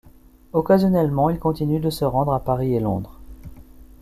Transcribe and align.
Occasionnellement 0.53 1.29
il 1.29 1.37
continue 1.37 1.79
de 1.79 1.91
se 1.91 2.05
rendre 2.05 2.33
à 2.33 2.39
Paris 2.39 2.73
et 2.75 2.79
Londres. 2.79 3.19